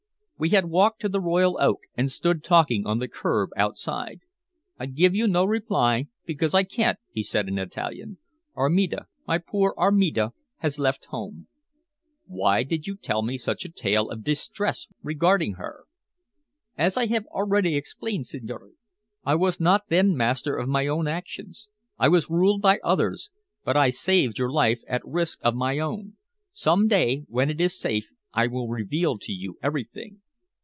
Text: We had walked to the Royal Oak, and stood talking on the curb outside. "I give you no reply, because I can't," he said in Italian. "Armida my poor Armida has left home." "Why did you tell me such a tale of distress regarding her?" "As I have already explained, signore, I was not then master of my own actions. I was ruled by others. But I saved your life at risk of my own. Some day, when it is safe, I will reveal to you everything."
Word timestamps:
We 0.41 0.49
had 0.49 0.65
walked 0.65 1.01
to 1.01 1.07
the 1.07 1.21
Royal 1.21 1.55
Oak, 1.61 1.81
and 1.95 2.11
stood 2.11 2.43
talking 2.43 2.87
on 2.87 2.97
the 2.97 3.07
curb 3.07 3.51
outside. 3.55 4.21
"I 4.79 4.87
give 4.87 5.13
you 5.13 5.27
no 5.27 5.45
reply, 5.45 6.07
because 6.25 6.55
I 6.55 6.63
can't," 6.63 6.97
he 7.11 7.21
said 7.21 7.47
in 7.47 7.59
Italian. 7.59 8.17
"Armida 8.57 9.05
my 9.27 9.37
poor 9.37 9.75
Armida 9.77 10.31
has 10.57 10.79
left 10.79 11.05
home." 11.11 11.45
"Why 12.25 12.63
did 12.63 12.87
you 12.87 12.97
tell 12.97 13.21
me 13.21 13.37
such 13.37 13.65
a 13.65 13.69
tale 13.71 14.09
of 14.09 14.23
distress 14.23 14.87
regarding 15.03 15.57
her?" 15.61 15.83
"As 16.75 16.97
I 16.97 17.05
have 17.05 17.27
already 17.27 17.75
explained, 17.75 18.25
signore, 18.25 18.71
I 19.23 19.35
was 19.35 19.59
not 19.59 19.89
then 19.89 20.17
master 20.17 20.55
of 20.57 20.67
my 20.67 20.87
own 20.87 21.07
actions. 21.07 21.69
I 21.99 22.09
was 22.09 22.31
ruled 22.31 22.63
by 22.63 22.79
others. 22.83 23.29
But 23.63 23.77
I 23.77 23.91
saved 23.91 24.39
your 24.39 24.51
life 24.51 24.81
at 24.87 25.05
risk 25.05 25.37
of 25.43 25.53
my 25.53 25.77
own. 25.77 26.17
Some 26.51 26.87
day, 26.87 27.25
when 27.27 27.51
it 27.51 27.61
is 27.61 27.77
safe, 27.79 28.09
I 28.33 28.47
will 28.47 28.67
reveal 28.67 29.19
to 29.19 29.31
you 29.31 29.59
everything." 29.61 30.21